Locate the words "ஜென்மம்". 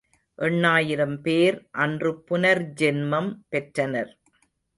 2.79-3.31